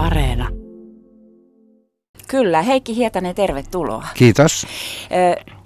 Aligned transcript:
Areena. 0.00 0.48
Kyllä, 2.28 2.62
Heikki 2.62 2.96
Hietanen, 2.96 3.34
tervetuloa. 3.34 4.06
Kiitos. 4.14 4.66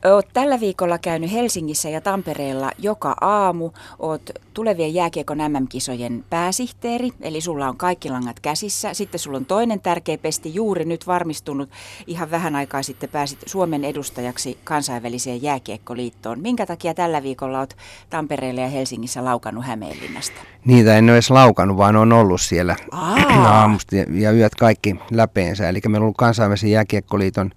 Olet 0.04 0.28
tällä 0.32 0.60
viikolla 0.60 0.98
käynyt 0.98 1.32
Helsingissä 1.32 1.88
ja 1.88 2.00
Tampereella 2.00 2.70
joka 2.78 3.16
aamu. 3.20 3.70
Olet 3.98 4.40
tulevien 4.54 4.94
jääkiekon 4.94 5.38
MM-kisojen 5.38 6.24
pääsihteeri, 6.30 7.10
eli 7.20 7.40
sulla 7.40 7.68
on 7.68 7.76
kaikki 7.76 8.10
langat 8.10 8.40
käsissä. 8.40 8.94
Sitten 8.94 9.20
sulla 9.20 9.36
on 9.36 9.46
toinen 9.46 9.80
tärkeä 9.80 10.18
pesti 10.18 10.54
juuri 10.54 10.84
nyt 10.84 11.06
varmistunut. 11.06 11.70
Ihan 12.06 12.30
vähän 12.30 12.56
aikaa 12.56 12.82
sitten 12.82 13.08
pääsit 13.08 13.38
Suomen 13.46 13.84
edustajaksi 13.84 14.58
kansainväliseen 14.64 15.42
jääkiekkoliittoon. 15.42 16.40
Minkä 16.40 16.66
takia 16.66 16.94
tällä 16.94 17.22
viikolla 17.22 17.58
olet 17.58 17.76
Tampereella 18.10 18.60
ja 18.60 18.68
Helsingissä 18.68 19.24
laukannut 19.24 19.64
Hämeenlinnasta? 19.64 20.40
Niitä 20.64 20.98
en 20.98 21.04
ole 21.04 21.12
edes 21.12 21.30
laukannut, 21.30 21.76
vaan 21.76 21.96
on 21.96 22.12
ollut 22.12 22.40
siellä 22.40 22.76
Aa. 22.92 23.16
aamusta 23.60 23.96
ja 23.96 24.32
yöt 24.32 24.54
kaikki 24.54 24.96
läpeensä. 25.10 25.68
Eli 25.68 25.80
meillä 25.88 25.98
on 25.98 26.02
ollut 26.02 26.16
kansainvälisen 26.16 26.70
jääkiekkoliiton 26.70 27.50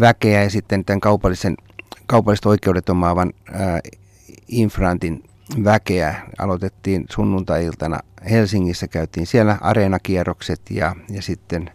väkeä 0.00 0.42
ja 0.42 0.50
sitten 0.50 0.84
tämän 0.84 1.00
kaupallisen 1.00 1.54
kaupalliset 2.10 2.46
oikeudet 2.46 2.88
omaavan 2.88 3.32
ää, 3.52 3.80
Infrantin 4.48 5.22
väkeä. 5.64 6.14
Aloitettiin 6.38 7.04
sunnuntai-iltana 7.10 8.00
Helsingissä, 8.30 8.88
käytiin 8.88 9.26
siellä 9.26 9.58
areenakierrokset 9.60 10.60
ja, 10.70 10.96
ja 11.10 11.22
sitten 11.22 11.70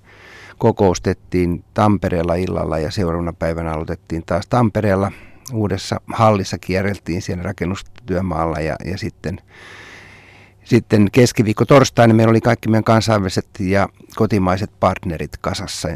kokoustettiin 0.58 1.64
Tampereella 1.74 2.36
illalla 2.36 2.80
ja 2.80 2.92
seuraavana 2.92 3.34
päivänä 3.34 3.72
aloitettiin 3.72 4.24
taas 4.26 4.48
Tampereella 4.48 5.12
uudessa 5.54 6.02
hallissa 6.14 6.58
kierreltiin 6.58 7.22
siellä 7.22 7.44
rakennustyömaalla 7.44 8.60
ja, 8.60 8.76
ja 8.86 8.98
sitten, 8.98 9.42
sitten 10.64 11.08
keskiviikko 11.12 11.66
torstaina 11.66 12.14
meillä 12.14 12.32
oli 12.32 12.42
kaikki 12.42 12.70
meidän 12.70 12.84
kansainväliset 12.84 13.48
ja 13.60 13.90
kotimaiset 14.16 14.72
partnerit 14.80 15.38
kasassa 15.42 15.90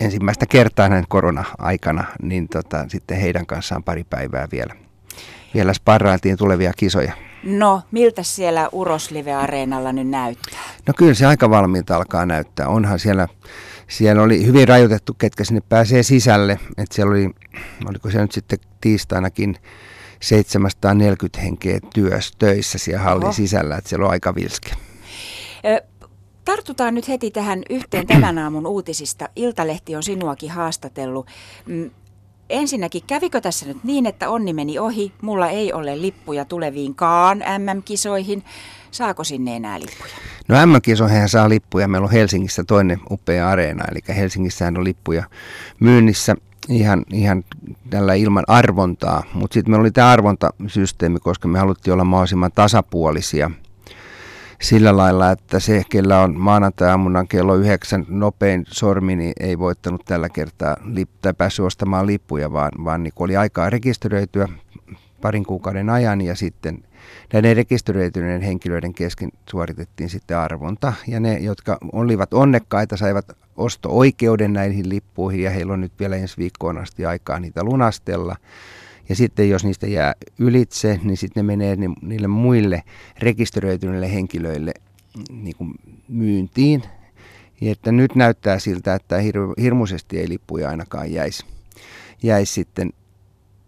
ensimmäistä 0.00 0.46
kertaa 0.46 0.88
näin 0.88 1.04
korona-aikana, 1.08 2.04
niin 2.22 2.48
tota, 2.48 2.84
sitten 2.88 3.20
heidän 3.20 3.46
kanssaan 3.46 3.84
pari 3.84 4.04
päivää 4.04 4.48
vielä, 4.52 4.74
vielä 5.54 5.72
sparrailtiin 5.72 6.36
tulevia 6.36 6.72
kisoja. 6.76 7.12
No, 7.42 7.82
miltä 7.90 8.22
siellä 8.22 8.68
Uroslive-areenalla 8.72 9.92
nyt 9.92 10.08
näyttää? 10.08 10.60
No 10.86 10.94
kyllä 10.96 11.14
se 11.14 11.26
aika 11.26 11.50
valmiilta 11.50 11.96
alkaa 11.96 12.26
näyttää. 12.26 12.68
Onhan 12.68 12.98
siellä, 12.98 13.28
siellä 13.88 14.22
oli 14.22 14.46
hyvin 14.46 14.68
rajoitettu, 14.68 15.14
ketkä 15.14 15.44
sinne 15.44 15.60
pääsee 15.68 16.02
sisälle. 16.02 16.60
Että 16.78 16.94
siellä 16.94 17.10
oli, 17.10 17.30
oliko 17.88 18.10
se 18.10 18.20
nyt 18.20 18.32
sitten 18.32 18.58
tiistainakin 18.80 19.56
740 20.20 21.40
henkeä 21.40 21.80
työssä, 21.94 22.34
töissä 22.38 22.78
siellä 22.78 23.02
hallin 23.02 23.24
Oho. 23.24 23.32
sisällä, 23.32 23.76
että 23.76 23.88
siellä 23.90 24.06
on 24.06 24.12
aika 24.12 24.34
vilske. 24.34 24.70
Tartutaan 26.60 26.94
nyt 26.94 27.08
heti 27.08 27.30
tähän 27.30 27.62
yhteen 27.70 28.06
tämän 28.06 28.38
aamun 28.38 28.66
uutisista. 28.66 29.28
Iltalehti 29.36 29.96
on 29.96 30.02
sinuakin 30.02 30.50
haastatellut. 30.50 31.26
Mm, 31.66 31.90
ensinnäkin, 32.50 33.02
kävikö 33.06 33.40
tässä 33.40 33.66
nyt 33.66 33.84
niin, 33.84 34.06
että 34.06 34.30
onni 34.30 34.52
meni 34.52 34.78
ohi? 34.78 35.12
Mulla 35.22 35.48
ei 35.48 35.72
ole 35.72 36.00
lippuja 36.00 36.44
tuleviinkaan 36.44 37.38
MM-kisoihin. 37.38 38.44
Saako 38.90 39.24
sinne 39.24 39.56
enää 39.56 39.80
lippuja? 39.80 40.12
No 40.48 40.66
MM-kisoihin 40.66 41.28
saa 41.28 41.48
lippuja. 41.48 41.88
Meillä 41.88 42.04
on 42.04 42.12
Helsingissä 42.12 42.64
toinen 42.64 43.00
upea 43.10 43.48
areena, 43.48 43.84
eli 43.90 44.00
Helsingissähän 44.16 44.78
on 44.78 44.84
lippuja 44.84 45.24
myynnissä 45.80 46.36
ihan, 46.68 47.04
ihan 47.12 47.44
tällä 47.90 48.14
ilman 48.14 48.44
arvontaa. 48.46 49.22
Mutta 49.34 49.54
sitten 49.54 49.70
meillä 49.70 49.82
oli 49.82 49.90
tämä 49.90 50.10
arvontasysteemi, 50.10 51.18
koska 51.18 51.48
me 51.48 51.58
haluttiin 51.58 51.92
olla 51.92 52.04
mahdollisimman 52.04 52.52
tasapuolisia– 52.52 53.50
sillä 54.60 54.96
lailla, 54.96 55.30
että 55.30 55.60
se, 55.60 55.82
kellä 55.90 56.20
on 56.20 56.38
maanantai-aamuna 56.38 57.24
kello 57.24 57.54
yhdeksän 57.54 58.06
nopein 58.08 58.64
sormi, 58.68 59.16
niin 59.16 59.32
ei 59.40 59.58
voittanut 59.58 60.04
tällä 60.04 60.28
kertaa 60.28 60.76
lip- 60.84 61.18
tai 61.22 61.34
päässyt 61.34 61.66
ostamaan 61.66 62.06
lippuja, 62.06 62.52
vaan, 62.52 62.70
vaan 62.84 63.02
niin 63.02 63.12
oli 63.18 63.36
aikaa 63.36 63.70
rekisteröityä 63.70 64.48
parin 65.20 65.44
kuukauden 65.44 65.90
ajan 65.90 66.20
ja 66.20 66.34
sitten 66.34 66.78
näiden 67.32 67.56
rekisteröityneiden 67.56 68.42
henkilöiden 68.42 68.94
kesken 68.94 69.30
suoritettiin 69.50 70.10
sitten 70.10 70.38
arvonta. 70.38 70.92
Ja 71.06 71.20
ne, 71.20 71.38
jotka 71.38 71.78
olivat 71.92 72.34
onnekkaita, 72.34 72.96
saivat 72.96 73.36
osto-oikeuden 73.56 74.52
näihin 74.52 74.88
lippuihin 74.88 75.42
ja 75.42 75.50
heillä 75.50 75.72
on 75.72 75.80
nyt 75.80 75.92
vielä 76.00 76.16
ensi 76.16 76.36
viikkoon 76.36 76.78
asti 76.78 77.06
aikaa 77.06 77.40
niitä 77.40 77.64
lunastella. 77.64 78.36
Ja 79.10 79.16
sitten 79.16 79.50
jos 79.50 79.64
niistä 79.64 79.86
jää 79.86 80.14
ylitse, 80.38 81.00
niin 81.02 81.16
sitten 81.16 81.46
ne 81.46 81.56
menee 81.56 81.76
niille 82.02 82.28
muille 82.28 82.82
rekisteröityneille 83.18 84.12
henkilöille 84.12 84.74
niin 85.30 85.56
kuin 85.56 85.74
myyntiin. 86.08 86.82
Ja 87.60 87.72
että 87.72 87.92
nyt 87.92 88.14
näyttää 88.14 88.58
siltä, 88.58 88.94
että 88.94 89.18
hir- 89.18 89.62
hirmuisesti 89.62 90.18
ei 90.18 90.28
lippuja 90.28 90.68
ainakaan 90.68 91.12
jäisi, 91.12 91.46
jäisi 92.22 92.52
sitten 92.52 92.90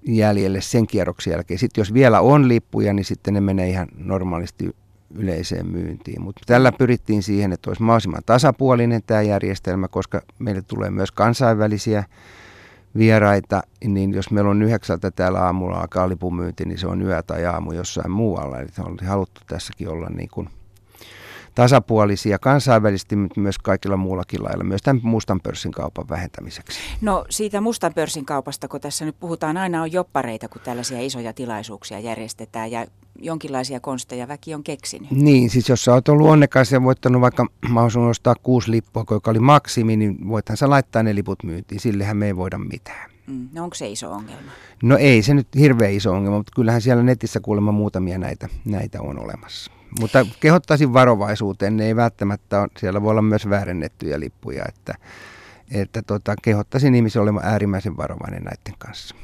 jäljelle 0.07 0.61
sen 0.61 0.87
kierroksen 0.87 1.31
jälkeen. 1.31 1.59
Sitten 1.59 1.81
jos 1.81 1.95
vielä 1.95 2.21
on 2.21 2.49
lippuja, 2.49 2.93
niin 2.93 3.05
sitten 3.05 3.35
ne 3.35 3.41
menee 3.41 3.69
ihan 3.69 3.89
normaalisti 3.97 4.71
yleiseen 5.15 5.67
myyntiin. 5.67 6.23
Mutta 6.23 6.43
tällä 6.47 6.73
pyrittiin 6.73 7.23
siihen, 7.23 7.53
että 7.53 7.71
olisi 7.71 7.83
mahdollisimman 7.83 8.23
tasapuolinen 8.27 9.03
tämä 9.07 9.23
järjestelmä, 9.23 9.89
koska 9.89 10.23
meille 10.39 10.63
tulee 10.63 10.91
myös 10.91 11.13
kansainvälisiä 11.13 12.05
vieraita, 12.97 13.63
niin 13.85 14.13
jos 14.13 14.31
meillä 14.31 14.51
on 14.51 14.63
yhdeksältä 14.63 15.11
täällä 15.11 15.45
aamulla 15.45 15.81
alkaa 15.81 16.09
lipumyynti, 16.09 16.65
niin 16.65 16.79
se 16.79 16.87
on 16.87 17.03
yö 17.03 17.23
tai 17.23 17.47
aamu 17.47 17.73
jossain 17.73 18.11
muualla. 18.11 18.59
Eli 18.59 18.69
on 18.79 18.97
haluttu 19.07 19.41
tässäkin 19.47 19.89
olla 19.89 20.09
niin 20.09 20.29
kuin 20.33 20.49
tasapuolisia 21.55 22.39
kansainvälisesti, 22.39 23.17
mutta 23.17 23.41
myös 23.41 23.59
kaikilla 23.59 23.97
muullakin 23.97 24.45
lailla, 24.45 24.65
myös 24.65 24.83
tämän 24.83 25.01
mustan 25.05 25.41
pörssin 25.41 25.73
kaupan 25.73 26.09
vähentämiseksi. 26.09 26.81
No 27.01 27.25
siitä 27.31 27.61
mustan 27.61 27.95
pörssin 27.95 28.25
kaupasta, 28.25 28.69
kun 28.69 28.81
tässä 28.81 29.05
nyt 29.05 29.17
puhutaan, 29.21 29.57
aina 29.57 29.83
on 29.83 29.93
joppareita, 29.93 30.49
kun 30.49 30.63
tällaisia 30.65 31.01
isoja 31.01 31.33
tilaisuuksia 31.33 32.01
järjestetään 32.01 32.71
ja 32.71 32.87
jonkinlaisia 33.23 33.81
konsteja 33.81 34.29
väki 34.29 34.55
on 34.55 34.63
keksinyt. 34.63 35.11
Niin, 35.11 35.51
siis 35.51 35.69
jos 35.69 35.85
sä 35.85 35.95
oot 35.95 36.09
ollut 36.09 36.29
onnekas 36.29 36.73
ja 36.73 36.83
voittanut 36.83 37.23
vaikka 37.23 37.47
mahdollisuus 37.69 38.11
ostaa 38.11 38.35
kuusi 38.43 38.71
lippua, 38.71 39.05
joka 39.11 39.31
oli 39.31 39.39
maksimi, 39.39 39.97
niin 39.97 40.29
voithan 40.29 40.57
sä 40.57 40.71
laittaa 40.71 41.03
ne 41.03 41.15
liput 41.15 41.43
myyntiin, 41.43 41.81
sillehän 41.81 42.17
me 42.17 42.27
ei 42.27 42.37
voida 42.37 42.59
mitään. 42.59 43.11
Mm, 43.27 43.49
no 43.53 43.65
onko 43.65 43.75
se 43.75 43.89
iso 43.89 44.13
ongelma? 44.13 44.53
No 44.83 44.97
ei 44.97 45.23
se 45.23 45.35
nyt 45.35 45.49
hirveän 45.59 45.93
iso 45.93 46.13
ongelma, 46.13 46.37
mutta 46.37 46.53
kyllähän 46.57 46.83
siellä 46.83 47.03
netissä 47.03 47.41
kuulemma 47.41 47.73
muutamia 47.73 48.19
näitä, 48.19 48.49
näitä 48.65 49.03
on 49.03 49.19
olemassa. 49.19 49.73
Mutta 50.01 50.27
kehottaisin 50.41 50.93
varovaisuuteen, 50.93 51.77
ne 51.77 51.87
ei 51.87 51.97
välttämättä 51.97 52.61
ole, 52.61 52.69
siellä 52.79 53.03
voi 53.03 53.11
olla 53.11 53.23
myös 53.23 53.49
väärennettyjä 53.49 54.21
lippuja, 54.21 54.65
että, 54.69 54.95
että 55.71 56.03
tota, 56.03 56.35
kehottaisin 56.43 56.95
ihmisiä 56.95 57.23
olemaan 57.23 57.47
äärimmäisen 57.47 57.97
varovainen 57.97 58.43
näiden 58.43 58.75
kanssa. 58.79 59.15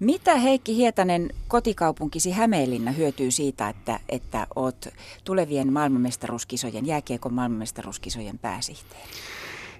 Mitä 0.00 0.36
Heikki 0.36 0.76
Hietanen 0.76 1.30
kotikaupunkisi 1.48 2.30
Hämeenlinna 2.30 2.90
hyötyy 2.90 3.30
siitä, 3.30 3.68
että, 3.68 4.00
että 4.08 4.46
olet 4.56 4.94
tulevien 5.24 5.72
maailmanmestaruuskisojen, 5.72 6.86
jääkiekon 6.86 7.34
maailmanmestaruuskisojen 7.34 8.38
pääsihteeri? 8.38 9.08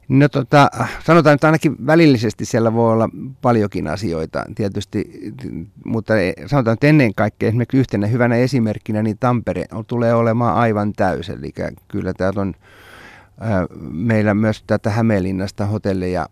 No 0.08 0.28
tota, 0.28 0.70
sanotaan, 1.04 1.34
että 1.34 1.46
ainakin 1.46 1.86
välillisesti 1.86 2.44
siellä 2.44 2.72
voi 2.72 2.92
olla 2.92 3.08
paljonkin 3.42 3.86
asioita 3.86 4.44
tietysti, 4.54 5.32
mutta 5.84 6.14
sanotaan, 6.46 6.74
että 6.74 6.86
ennen 6.86 7.14
kaikkea 7.14 7.48
esimerkiksi 7.48 7.76
yhtenä 7.76 8.06
hyvänä 8.06 8.36
esimerkkinä, 8.36 9.02
niin 9.02 9.18
Tampere 9.18 9.64
tulee 9.86 10.14
olemaan 10.14 10.56
aivan 10.56 10.92
täys. 10.92 11.28
Eli 11.28 11.52
kyllä 11.88 12.12
täältä 12.14 12.40
on 12.40 12.54
meillä 13.90 14.34
myös 14.34 14.64
tätä 14.66 14.90
Hämeenlinnasta 14.90 15.66
hotelleja 15.66 16.28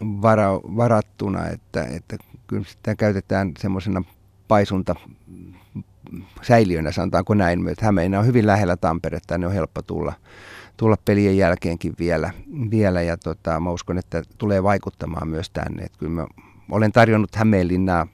vara, 0.00 0.54
varattuna, 0.54 1.48
että, 1.48 1.84
että 1.84 2.16
kyllä 2.46 2.64
sitä 2.64 2.94
käytetään 2.94 3.52
semmoisena 3.58 4.02
paisunta 4.48 4.94
säiliönä, 6.42 6.92
sanotaanko 6.92 7.34
näin. 7.34 7.68
Että 7.68 7.84
Hämeenä 7.84 8.18
on 8.18 8.26
hyvin 8.26 8.46
lähellä 8.46 8.76
Tamperetta, 8.76 9.38
ne 9.38 9.46
on 9.46 9.52
helppo 9.52 9.82
tulla 9.82 10.12
tulla 10.76 10.96
pelien 11.04 11.36
jälkeenkin 11.36 11.94
vielä. 11.98 12.30
vielä 12.70 13.02
ja 13.02 13.16
tota, 13.16 13.60
mä 13.60 13.70
uskon, 13.70 13.98
että 13.98 14.22
tulee 14.38 14.62
vaikuttamaan 14.62 15.28
myös 15.28 15.50
tänne. 15.50 15.82
Et 15.82 15.96
kyllä 15.96 16.12
mä 16.12 16.26
olen 16.70 16.92
tarjonnut 16.92 17.34
Hämeenlinnaa 17.34 18.06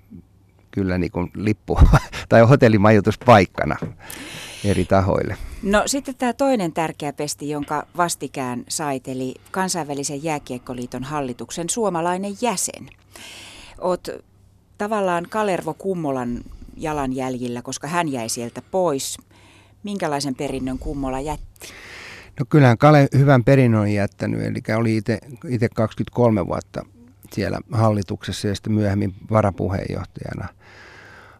kyllä 0.70 0.98
niin 0.98 1.12
kuin 1.12 1.32
lippu- 1.36 1.88
tai 2.28 2.40
hotellimajoituspaikkana 2.40 3.76
eri 4.64 4.84
tahoille. 4.84 5.36
No 5.62 5.82
sitten 5.86 6.14
tämä 6.14 6.32
toinen 6.32 6.72
tärkeä 6.72 7.12
pesti, 7.12 7.50
jonka 7.50 7.86
vastikään 7.96 8.64
sait, 8.68 9.08
eli 9.08 9.34
kansainvälisen 9.50 10.24
jääkiekkoliiton 10.24 11.04
hallituksen 11.04 11.70
suomalainen 11.70 12.32
jäsen. 12.42 12.88
Oot 13.80 14.08
tavallaan 14.78 15.26
Kalervo 15.30 15.74
Kummolan 15.74 16.40
jalanjäljillä, 16.76 17.62
koska 17.62 17.86
hän 17.86 18.08
jäi 18.08 18.28
sieltä 18.28 18.62
pois. 18.70 19.18
Minkälaisen 19.82 20.34
perinnön 20.34 20.78
Kummola 20.78 21.20
jätti? 21.20 21.68
No 22.40 22.46
kyllähän 22.48 22.78
Kale 22.78 23.08
hyvän 23.18 23.44
perinnön 23.44 23.80
on 23.80 23.92
jättänyt, 23.92 24.40
eli 24.42 24.76
oli 24.76 24.96
itse 25.48 25.68
23 25.74 26.46
vuotta 26.46 26.86
siellä 27.32 27.60
hallituksessa 27.72 28.48
ja 28.48 28.54
sitten 28.54 28.72
myöhemmin 28.72 29.14
varapuheenjohtajana 29.30 30.48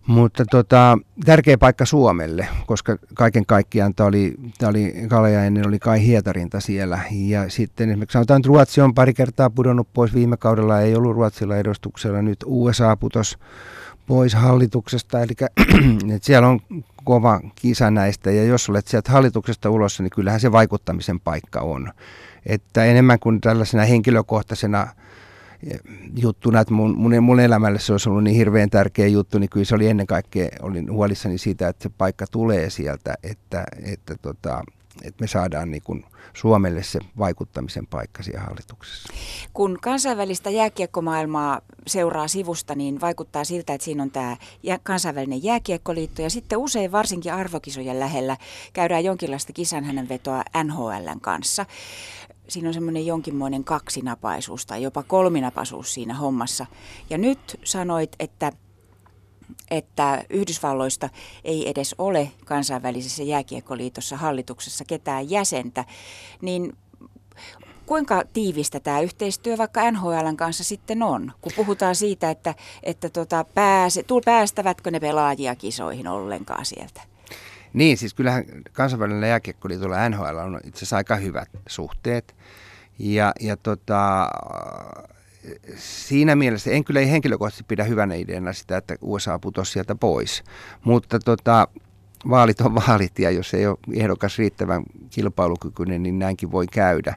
Mutta 0.07 0.45
tota, 0.51 0.99
tärkeä 1.25 1.59
paikka 1.59 1.87
Suomelle, 1.87 2.49
koska 2.67 2.97
kaiken 3.15 3.47
kaikkiaan 3.47 3.95
tämä 3.95 4.07
oli, 4.07 4.35
tämä 4.59 4.71
oli 4.71 4.95
Kalajainen 5.09 5.69
oli 5.69 5.79
Kai 5.79 6.07
Hietarinta 6.07 6.61
siellä. 6.61 6.99
Ja 7.11 7.49
sitten 7.49 7.91
esimerkiksi 7.91 8.13
sanotaan, 8.13 8.41
että 8.41 8.49
Ruotsi 8.49 8.81
on 8.81 8.95
pari 8.95 9.15
kertaa 9.15 9.51
pudonnut 9.51 9.89
pois. 9.93 10.15
Viime 10.15 10.37
kaudella 10.37 10.81
ei 10.81 10.95
ollut 10.95 11.17
Ruotsilla 11.17 11.57
edustuksella. 11.57 12.23
Nyt 12.23 12.45
USA 12.47 12.97
putos 12.97 13.39
pois 14.07 14.35
hallituksesta. 14.35 15.21
Eli 15.21 15.33
että 16.15 16.27
siellä 16.27 16.49
on 16.49 16.61
kova 17.05 17.41
kisa 17.55 17.91
näistä. 17.91 18.31
Ja 18.31 18.45
jos 18.45 18.69
olet 18.69 18.87
sieltä 18.89 19.13
hallituksesta 19.13 19.71
ulos, 19.71 20.01
niin 20.01 20.11
kyllähän 20.11 20.41
se 20.41 20.53
vaikuttamisen 20.53 21.21
paikka 21.21 21.61
on. 21.61 21.93
Että 22.47 22.85
enemmän 22.85 23.19
kuin 23.19 23.41
tällaisena 23.41 23.85
henkilökohtaisena 23.85 24.87
juttuna, 26.17 26.61
että 26.61 26.75
mun, 26.75 26.97
mun, 26.97 27.23
mun 27.23 27.41
elämälle 27.41 27.79
se 27.79 27.93
olisi 27.93 28.09
ollut 28.09 28.25
niin 28.25 28.37
hirveän 28.37 28.71
tärkeä 28.71 29.07
juttu, 29.07 29.39
niin 29.39 29.51
kyllä 29.51 29.65
se 29.65 29.75
oli 29.75 29.87
ennen 29.87 30.07
kaikkea, 30.07 30.49
olin 30.63 30.93
huolissani 30.93 31.39
siitä, 31.39 31.69
että 31.69 31.83
se 31.83 31.91
paikka 31.99 32.27
tulee 32.31 32.71
sieltä, 32.71 33.15
että, 33.23 33.65
että, 33.85 34.17
tota, 34.23 34.65
että 35.03 35.21
me 35.21 35.27
saadaan 35.27 35.71
niin 35.71 35.83
kuin 35.83 36.05
Suomelle 36.35 36.83
se 36.83 36.99
vaikuttamisen 37.19 37.87
paikka 37.87 38.23
siellä 38.23 38.41
hallituksessa. 38.41 39.13
Kun 39.53 39.79
kansainvälistä 39.83 40.51
jääkiekkomaailmaa 40.51 41.61
seuraa 41.87 42.29
sivusta, 42.29 42.75
niin 42.75 43.01
vaikuttaa 43.01 43.45
siltä, 43.45 43.75
että 43.75 43.85
siinä 43.85 44.03
on 44.03 44.11
tämä 44.11 44.37
kansainvälinen 44.83 45.43
jääkiekkoliitto 45.43 46.23
ja 46.23 46.31
sitten 46.31 46.59
usein 46.59 46.93
varsinkin 46.93 47.35
arvokisojen 47.35 48.01
lähellä 48.01 48.37
käydään 48.73 49.05
jonkinlaista 49.05 49.53
kisanhännänvetoa 49.53 50.43
NHLn 50.65 51.21
kanssa 51.21 51.67
siinä 52.51 52.69
on 52.69 52.75
semmoinen 52.75 53.07
jonkinmoinen 53.07 53.65
kaksinapaisuus 53.65 54.67
tai 54.67 54.83
jopa 54.83 55.03
kolminapaisuus 55.03 55.95
siinä 55.95 56.15
hommassa. 56.15 56.67
Ja 57.11 57.19
nyt 57.19 57.61
sanoit, 57.65 58.17
että 58.19 58.53
että 59.71 60.25
Yhdysvalloista 60.31 61.09
ei 61.45 61.71
edes 61.71 61.95
ole 61.99 62.33
kansainvälisessä 62.45 63.23
jääkiekkoliitossa 63.23 64.17
hallituksessa 64.17 64.85
ketään 64.85 65.31
jäsentä, 65.31 65.85
niin 66.43 66.77
kuinka 67.87 68.23
tiivistä 68.33 68.81
tämä 68.81 69.01
yhteistyö 69.01 69.59
vaikka 69.59 69.91
NHLn 69.91 70.37
kanssa 70.37 70.65
sitten 70.65 71.03
on, 71.03 71.33
kun 71.41 71.53
puhutaan 71.57 71.97
siitä, 71.97 72.31
että, 72.31 72.55
että 72.83 73.09
tota, 73.09 73.45
pääse, 73.55 74.05
päästävätkö 74.25 74.91
ne 74.91 75.01
pelaajia 75.01 75.57
kisoihin 75.57 76.09
ollenkaan 76.09 76.67
sieltä? 76.67 77.01
Niin, 77.73 77.99
siis 77.99 78.15
kyllähän 78.15 78.45
kansainvälinen 78.73 79.29
jääkiekkoliitolla 79.29 80.09
NHL 80.09 80.37
on 80.39 80.61
itse 80.65 80.79
asiassa 80.79 80.97
aika 80.97 81.17
hyvät 81.17 81.49
suhteet. 81.69 82.37
Ja, 82.99 83.33
ja 83.41 83.57
tota, 83.57 84.31
siinä 85.77 86.37
mielessä 86.37 86.71
en 86.71 86.85
kyllä 86.85 87.01
henkilökohtaisesti 87.01 87.65
pidä 87.69 87.85
hyvänä 87.85 88.15
ideana 88.15 88.53
sitä, 88.53 88.77
että 88.77 88.97
USA 89.01 89.39
putosi 89.39 89.73
sieltä 89.73 89.95
pois. 89.95 90.43
Mutta 90.85 91.19
tota, 91.19 91.69
vaalit 92.31 92.61
on 92.61 92.75
vaalit 92.75 93.19
ja 93.19 93.31
jos 93.31 93.55
ei 93.55 93.67
ole 93.67 93.79
ehdokas 93.95 94.39
riittävän 94.39 94.83
kilpailukykyinen, 95.11 96.03
niin 96.03 96.19
näinkin 96.19 96.53
voi 96.53 96.67
käydä. 96.67 97.15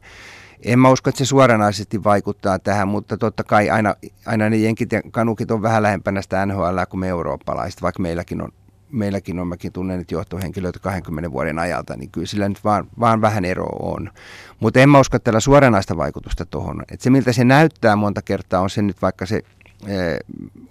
En 0.63 0.79
mä 0.79 0.89
usko, 0.89 1.09
että 1.09 1.17
se 1.17 1.25
suoranaisesti 1.25 2.03
vaikuttaa 2.03 2.59
tähän, 2.59 2.87
mutta 2.87 3.17
totta 3.17 3.43
kai 3.43 3.69
aina, 3.69 3.95
aina 4.25 4.49
ne 4.49 4.57
jenkit 4.57 4.91
ja 4.91 5.01
kanukit 5.11 5.51
on 5.51 5.61
vähän 5.61 5.83
lähempänä 5.83 6.21
sitä 6.21 6.45
NHL 6.45 6.79
kuin 6.89 6.99
me 6.99 7.07
eurooppalaiset, 7.07 7.81
vaikka 7.81 8.01
meilläkin 8.01 8.41
on 8.41 8.49
meilläkin 8.93 9.39
on, 9.39 9.47
mäkin 9.47 9.71
tunnen 9.71 9.99
nyt 9.99 10.11
johtohenkilöitä 10.11 10.79
20 10.79 11.31
vuoden 11.31 11.59
ajalta, 11.59 11.95
niin 11.95 12.11
kyllä 12.11 12.27
sillä 12.27 12.49
nyt 12.49 12.63
vaan, 12.63 12.87
vaan 12.99 13.21
vähän 13.21 13.45
ero 13.45 13.65
on. 13.65 14.11
Mutta 14.59 14.79
en 14.79 14.89
mä 14.89 14.99
usko 14.99 15.19
tällä 15.19 15.39
suoranaista 15.39 15.97
vaikutusta 15.97 16.45
tuohon. 16.45 16.83
Se 16.99 17.09
miltä 17.09 17.33
se 17.33 17.43
näyttää 17.43 17.95
monta 17.95 18.21
kertaa 18.21 18.61
on 18.61 18.69
se 18.69 18.81
nyt 18.81 19.01
vaikka 19.01 19.25
se 19.25 19.41
e, 19.87 20.17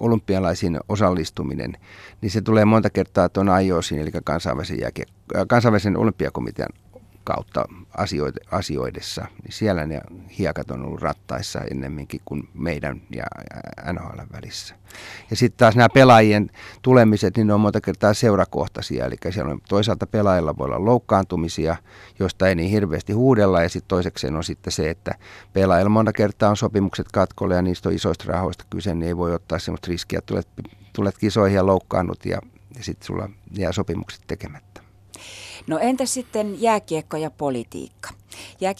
olympialaisiin 0.01 0.81
osallistuminen, 0.89 1.77
niin 2.21 2.31
se 2.31 2.41
tulee 2.41 2.65
monta 2.65 2.91
kertaa 2.91 3.29
tuon 3.29 3.61
IOSin, 3.63 3.99
eli 3.99 4.11
kansainvälisen, 4.25 4.81
jääkie, 4.81 5.05
kansainvälisen 5.49 5.97
olympiakomitean 5.97 6.82
kautta 7.25 7.65
asioidessa, 8.51 9.27
niin 9.43 9.53
siellä 9.53 9.87
ne 9.87 10.01
hiekat 10.39 10.71
on 10.71 10.85
ollut 10.85 11.03
rattaissa 11.03 11.61
ennemminkin 11.71 12.21
kuin 12.25 12.49
meidän 12.55 13.03
ja 13.11 13.25
NHL 13.93 14.21
välissä. 14.33 14.75
Ja 15.31 15.37
sitten 15.37 15.59
taas 15.59 15.77
nämä 15.77 15.89
pelaajien 15.95 16.51
tulemiset, 16.83 17.37
niin 17.37 17.47
ne 17.47 17.55
on 17.55 17.61
monta 17.61 17.81
kertaa 17.81 18.15
seurakohtaisia, 18.15 19.07
eli 19.07 19.17
siellä 19.31 19.53
on 19.53 19.61
toisaalta 19.69 20.07
pelaajilla 20.07 20.59
voi 20.59 20.67
olla 20.67 20.85
loukkaantumisia, 20.85 21.77
joista 22.19 22.49
ei 22.49 22.55
niin 22.55 22.71
hirveästi 22.71 23.13
huudella, 23.13 23.63
ja 23.63 23.69
sitten 23.69 23.89
toisekseen 23.89 24.37
on 24.37 24.45
sitten 24.45 24.73
se, 24.73 24.91
että 24.91 25.15
pelaajilla 25.53 25.91
monta 25.91 26.13
kertaa 26.13 26.51
on 26.51 26.57
sopimukset 26.57 27.07
katkolle, 27.13 27.55
ja 27.55 27.63
niistä 27.63 27.89
on 27.89 27.95
isoista 27.95 28.25
rahoista 28.27 28.65
kyse, 28.71 28.95
niin 28.95 29.09
ei 29.09 29.17
voi 29.17 29.35
ottaa 29.35 29.59
sellaista 29.59 29.89
riskiä, 29.89 30.19
että 30.19 30.27
tulet, 30.27 30.49
tulet 30.93 31.19
kisoihin 31.19 31.57
ja 31.57 31.67
loukkaannut, 31.67 32.27
ja, 32.27 32.39
ja 32.77 32.85
sitten 32.85 33.07
sulla 33.07 33.31
jää 33.59 33.73
sopimukset 33.73 34.23
tekemättä. 34.27 34.83
No 35.67 35.79
entä 35.79 36.07
sitten 36.07 36.63
jääkiekko 36.63 37.17
ja 37.17 37.31
politiikka? 37.31 38.11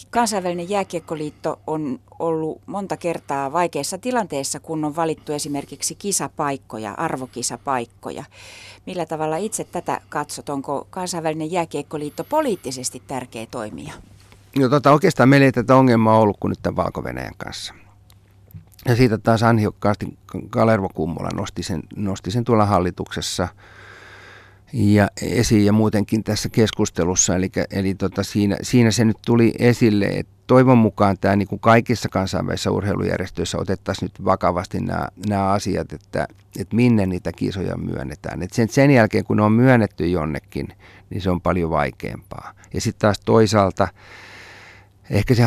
Kansainvälinen 0.09 0.69
jääkiekkoliitto 0.69 1.59
on 1.67 1.99
ollut 2.19 2.61
monta 2.65 2.97
kertaa 2.97 3.53
vaikeassa 3.53 3.97
tilanteessa, 3.97 4.59
kun 4.59 4.85
on 4.85 4.95
valittu 4.95 5.33
esimerkiksi 5.33 5.95
kisapaikkoja, 5.95 6.91
arvokisapaikkoja. 6.91 8.23
Millä 8.85 9.05
tavalla 9.05 9.37
itse 9.37 9.63
tätä 9.63 10.01
katsot? 10.09 10.49
Onko 10.49 10.87
kansainvälinen 10.89 11.51
jääkiekkoliitto 11.51 12.23
poliittisesti 12.23 13.03
tärkeä 13.07 13.45
toimija? 13.51 13.93
No 14.59 14.69
tota, 14.69 14.91
oikeastaan 14.91 15.29
meillä 15.29 15.45
ei 15.45 15.51
tätä 15.51 15.75
ongelmaa 15.75 16.19
ollut 16.19 16.37
kuin 16.39 16.49
nyt 16.49 16.59
tämän 16.61 16.75
valko 16.75 17.03
kanssa. 17.37 17.73
Ja 18.85 18.95
siitä 18.95 19.17
taas 19.17 19.43
ansiokkaasti 19.43 20.17
Kalervo 20.49 20.89
Kummola 20.89 21.29
nosti 21.35 21.63
sen, 21.63 21.83
nosti 21.95 22.31
sen 22.31 22.43
tuolla 22.43 22.65
hallituksessa– 22.65 23.47
ja 24.73 25.07
esiin 25.21 25.65
ja 25.65 25.73
muutenkin 25.73 26.23
tässä 26.23 26.49
keskustelussa. 26.49 27.35
Eli, 27.35 27.51
eli 27.71 27.95
tota 27.95 28.23
siinä, 28.23 28.57
siinä 28.61 28.91
se 28.91 29.05
nyt 29.05 29.17
tuli 29.25 29.53
esille, 29.59 30.05
että 30.05 30.33
toivon 30.47 30.77
mukaan 30.77 31.17
tämä 31.21 31.35
niin 31.35 31.47
kuin 31.47 31.59
kaikissa 31.59 32.09
kansainvälisissä 32.09 32.71
urheilujärjestöissä 32.71 33.57
otettaisiin 33.57 34.05
nyt 34.05 34.25
vakavasti 34.25 34.79
nämä, 34.79 35.07
nämä 35.29 35.47
asiat, 35.47 35.93
että, 35.93 36.27
että 36.59 36.75
minne 36.75 37.05
niitä 37.05 37.31
kisoja 37.31 37.77
myönnetään. 37.77 38.43
Et 38.43 38.53
sen, 38.53 38.69
sen 38.69 38.91
jälkeen 38.91 39.23
kun 39.23 39.37
ne 39.37 39.43
on 39.43 39.51
myönnetty 39.51 40.07
jonnekin, 40.07 40.67
niin 41.09 41.21
se 41.21 41.29
on 41.29 41.41
paljon 41.41 41.69
vaikeampaa. 41.69 42.53
Ja 42.73 42.81
sitten 42.81 43.01
taas 43.01 43.19
toisaalta 43.25 43.87
ehkä 45.09 45.35
se 45.35 45.43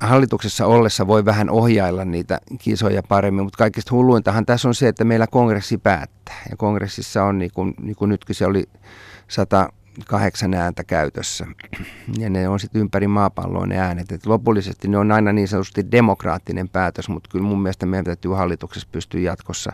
hallituksessa 0.00 0.66
ollessa 0.66 1.06
voi 1.06 1.24
vähän 1.24 1.50
ohjailla 1.50 2.04
niitä 2.04 2.40
kisoja 2.58 3.02
paremmin, 3.02 3.44
mutta 3.44 3.58
kaikista 3.58 3.94
hulluintahan 3.94 4.46
tässä 4.46 4.68
on 4.68 4.74
se, 4.74 4.88
että 4.88 5.04
meillä 5.04 5.26
kongressi 5.26 5.78
päättää. 5.78 6.42
Ja 6.50 6.56
kongressissa 6.56 7.24
on, 7.24 7.38
niin 7.38 7.50
kuin, 7.54 7.74
niin 7.80 7.96
kuin 7.96 8.08
nytkin 8.08 8.36
se 8.36 8.46
oli 8.46 8.64
108 9.28 10.54
ääntä 10.54 10.84
käytössä. 10.84 11.46
Ja 12.18 12.30
ne 12.30 12.48
on 12.48 12.60
sitten 12.60 12.80
ympäri 12.80 13.08
maapalloa 13.08 13.66
ne 13.66 13.78
äänet. 13.78 14.12
Et 14.12 14.26
lopullisesti 14.26 14.88
ne 14.88 14.98
on 14.98 15.12
aina 15.12 15.32
niin 15.32 15.48
sanotusti 15.48 15.90
demokraattinen 15.92 16.68
päätös, 16.68 17.08
mutta 17.08 17.28
kyllä 17.32 17.44
mun 17.44 17.62
mielestä 17.62 17.86
meidän 17.86 18.04
täytyy 18.04 18.30
hallituksessa 18.30 18.88
pystyä 18.92 19.20
jatkossa 19.20 19.72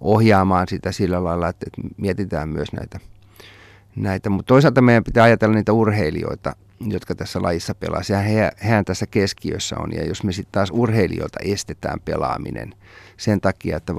ohjaamaan 0.00 0.68
sitä 0.68 0.92
sillä 0.92 1.24
lailla, 1.24 1.48
että 1.48 1.66
mietitään 1.96 2.48
myös 2.48 2.72
näitä 2.72 3.00
näitä, 3.96 4.30
mutta 4.30 4.48
toisaalta 4.48 4.82
meidän 4.82 5.04
pitää 5.04 5.24
ajatella 5.24 5.54
niitä 5.54 5.72
urheilijoita, 5.72 6.56
jotka 6.80 7.14
tässä 7.14 7.42
lajissa 7.42 7.74
pelaa. 7.74 8.02
Sehän 8.02 8.24
he, 8.24 8.50
hehän 8.64 8.84
tässä 8.84 9.06
keskiössä 9.06 9.76
on. 9.78 9.92
Ja 9.92 10.06
jos 10.06 10.22
me 10.22 10.32
sitten 10.32 10.52
taas 10.52 10.70
urheilijoilta 10.72 11.38
estetään 11.42 12.00
pelaaminen 12.04 12.74
sen 13.16 13.40
takia, 13.40 13.76
että 13.76 13.92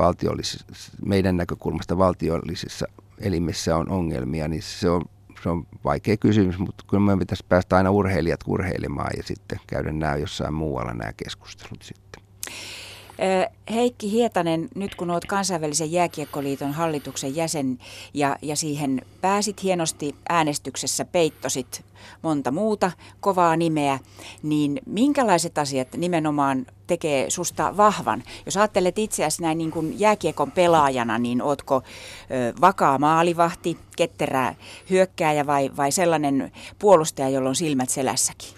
meidän 1.06 1.38
näkökulmasta 1.38 1.98
valtiollisissa 1.98 2.86
elimissä 3.20 3.78
on 3.78 3.90
ongelmia, 3.90 4.48
niin 4.48 4.62
se 4.62 4.90
on, 4.90 5.02
se 5.44 5.50
on 5.50 5.68
vaikea 5.84 6.18
kysymys, 6.18 6.58
mutta 6.60 6.84
kyllä 6.88 7.02
meidän 7.02 7.20
pitäisi 7.20 7.46
päästä 7.50 7.78
aina 7.78 7.92
urheilijat 7.92 8.40
urheilemaan 8.48 9.12
ja 9.18 9.24
sitten 9.24 9.60
käydä 9.68 9.92
nämä 9.92 10.16
jossain 10.16 10.54
muualla 10.54 10.94
nämä 10.94 11.14
keskustelut 11.14 11.82
sitten. 11.82 12.24
Heikki 13.74 14.12
Hietanen, 14.12 14.68
nyt 14.76 14.96
kun 14.96 15.12
olet 15.12 15.26
kansainvälisen 15.26 15.92
jääkiekkoliiton 15.92 16.72
hallituksen 16.72 17.36
jäsen 17.36 17.80
ja, 18.14 18.38
ja 18.42 18.56
siihen 18.56 19.02
pääsit 19.22 19.64
hienosti 19.64 20.16
äänestyksessä, 20.30 21.06
peittosit 21.06 21.86
monta 22.22 22.52
muuta 22.52 22.92
kovaa 23.20 23.56
nimeä, 23.56 24.00
niin 24.44 24.80
minkälaiset 24.86 25.58
asiat 25.58 25.88
nimenomaan 25.98 26.66
tekee 26.88 27.30
susta 27.30 27.78
vahvan? 27.78 28.24
Jos 28.46 28.58
ajattelet 28.58 29.00
itseäsi 29.00 29.42
näin 29.42 29.58
niin 29.58 29.72
kuin 29.72 30.00
jääkiekon 30.00 30.52
pelaajana, 30.52 31.18
niin 31.18 31.42
ootko 31.42 31.82
vakaa 32.62 32.98
maalivahti, 32.98 33.78
ketterä 33.98 34.56
hyökkääjä 34.90 35.46
vai, 35.46 35.72
vai 35.78 35.92
sellainen 35.92 36.52
puolustaja, 36.80 37.30
jolla 37.30 37.50
on 37.50 37.56
silmät 37.56 37.90
selässäkin? 37.90 38.50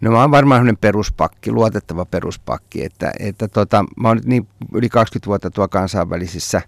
No 0.00 0.10
mä 0.10 0.20
oon 0.20 0.30
varmaan 0.30 0.58
sellainen 0.58 0.80
peruspakki, 0.80 1.52
luotettava 1.52 2.04
peruspakki, 2.04 2.84
että, 2.84 3.12
että 3.18 3.48
tota, 3.48 3.84
mä 3.96 4.08
oon 4.08 4.16
nyt 4.16 4.26
niin 4.26 4.48
yli 4.74 4.88
20 4.88 5.26
vuotta 5.26 5.50
tuo 5.50 5.68
kansainvälisissä 5.68 6.62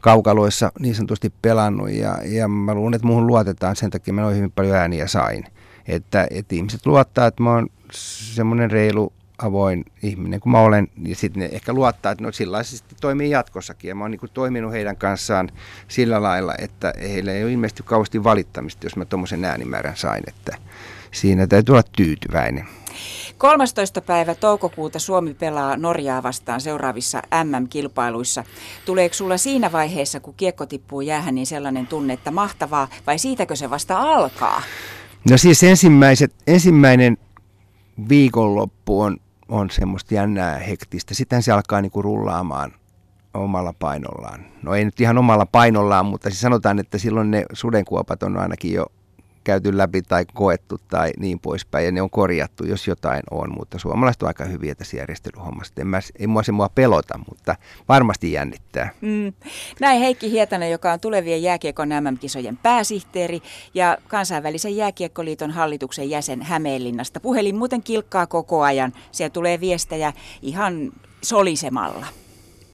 kaukaloissa 0.00 0.72
niin 0.80 0.94
sanotusti 0.94 1.32
pelannut 1.42 1.90
ja, 1.90 2.18
ja 2.24 2.48
mä 2.48 2.74
luulen, 2.74 2.94
että 2.94 3.06
muuhun 3.06 3.26
luotetaan, 3.26 3.76
sen 3.76 3.90
takia 3.90 4.14
mä 4.14 4.20
noin 4.20 4.36
hyvin 4.36 4.52
paljon 4.52 4.76
ääniä 4.76 5.06
sain. 5.06 5.44
Että, 5.88 6.26
että 6.30 6.54
ihmiset 6.54 6.86
luottaa, 6.86 7.26
että 7.26 7.42
mä 7.42 7.50
oon 7.50 7.68
semmoinen 7.92 8.70
reilu, 8.70 9.12
avoin 9.38 9.84
ihminen 10.02 10.40
kuin 10.40 10.50
mä 10.50 10.60
olen, 10.60 10.88
ja 11.02 11.16
sitten 11.16 11.40
ne 11.40 11.48
ehkä 11.52 11.72
luottaa, 11.72 12.12
että 12.12 12.24
no 12.24 12.32
sellaisesti 12.32 12.94
toimii 13.00 13.30
jatkossakin. 13.30 13.88
Ja 13.88 13.94
mä 13.94 14.04
oon 14.04 14.10
niin 14.10 14.20
toiminut 14.34 14.72
heidän 14.72 14.96
kanssaan 14.96 15.50
sillä 15.88 16.22
lailla, 16.22 16.54
että 16.58 16.94
heillä 17.00 17.32
ei 17.32 17.44
ole 17.44 17.52
ilmeisesti 17.52 17.82
kauheasti 17.82 18.24
valittamista, 18.24 18.86
jos 18.86 18.96
mä 18.96 19.04
tuommoisen 19.04 19.44
äänimäärän 19.44 19.96
sain, 19.96 20.22
että 20.26 20.56
siinä 21.10 21.46
täytyy 21.46 21.72
olla 21.72 21.82
tyytyväinen. 21.96 22.68
13. 23.38 24.00
päivä 24.00 24.34
toukokuuta 24.34 24.98
Suomi 24.98 25.34
pelaa 25.34 25.76
Norjaa 25.76 26.22
vastaan 26.22 26.60
seuraavissa 26.60 27.22
MM-kilpailuissa. 27.44 28.44
Tuleeko 28.84 29.14
sulla 29.14 29.36
siinä 29.36 29.72
vaiheessa, 29.72 30.20
kun 30.20 30.34
kiekko 30.36 30.66
tippuu 30.66 31.00
jäähän, 31.00 31.34
niin 31.34 31.46
sellainen 31.46 31.86
tunne, 31.86 32.12
että 32.12 32.30
mahtavaa, 32.30 32.88
vai 33.06 33.18
siitäkö 33.18 33.56
se 33.56 33.70
vasta 33.70 34.00
alkaa? 34.00 34.62
No 35.30 35.38
siis 35.38 35.62
ensimmäiset, 35.62 36.34
ensimmäinen 36.46 37.18
viikonloppu 38.08 39.00
on, 39.00 39.16
on 39.48 39.70
semmoista 39.70 40.14
jännää 40.14 40.58
hektistä. 40.58 41.14
Sitten 41.14 41.42
se 41.42 41.52
alkaa 41.52 41.80
niinku 41.80 42.02
rullaamaan 42.02 42.72
omalla 43.34 43.74
painollaan. 43.78 44.46
No 44.62 44.74
ei 44.74 44.84
nyt 44.84 45.00
ihan 45.00 45.18
omalla 45.18 45.46
painollaan, 45.46 46.06
mutta 46.06 46.30
siis 46.30 46.40
sanotaan, 46.40 46.78
että 46.78 46.98
silloin 46.98 47.30
ne 47.30 47.44
sudenkuopat 47.52 48.22
on 48.22 48.36
ainakin 48.36 48.72
jo 48.72 48.86
käyty 49.44 49.78
läpi 49.78 50.02
tai 50.02 50.24
koettu 50.34 50.78
tai 50.88 51.10
niin 51.18 51.40
poispäin, 51.40 51.84
ja 51.84 51.92
ne 51.92 52.02
on 52.02 52.10
korjattu, 52.10 52.64
jos 52.64 52.88
jotain 52.88 53.22
on, 53.30 53.54
mutta 53.58 53.78
suomalaiset 53.78 54.22
on 54.22 54.28
aika 54.28 54.44
hyviä 54.44 54.74
tässä 54.74 54.96
järjestelyhommassa. 54.96 55.74
En 55.78 55.86
mä, 55.86 56.00
ei 56.18 56.26
mua 56.26 56.42
se 56.42 56.52
mua 56.52 56.68
pelota, 56.68 57.18
mutta 57.28 57.56
varmasti 57.88 58.32
jännittää. 58.32 58.90
Mm. 59.00 59.32
Näin 59.80 60.00
Heikki 60.00 60.30
Hietanen, 60.30 60.70
joka 60.70 60.92
on 60.92 61.00
tulevien 61.00 61.42
jääkiekon 61.42 61.88
MM-kisojen 61.88 62.56
pääsihteeri 62.56 63.42
ja 63.74 63.98
kansainvälisen 64.08 64.76
jääkiekkoliiton 64.76 65.50
hallituksen 65.50 66.10
jäsen 66.10 66.42
Hämeenlinnasta. 66.42 67.20
Puhelin 67.20 67.56
muuten 67.56 67.82
kilkkaa 67.82 68.26
koko 68.26 68.62
ajan. 68.62 68.92
Siellä 69.12 69.32
tulee 69.32 69.60
viestejä 69.60 70.12
ihan 70.42 70.92
solisemalla. 71.22 72.06